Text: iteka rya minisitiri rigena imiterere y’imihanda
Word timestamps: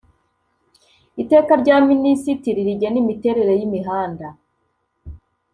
iteka 1.21 1.51
rya 1.61 1.77
minisitiri 1.89 2.59
rigena 2.67 2.97
imiterere 3.03 3.53
y’imihanda 3.59 4.27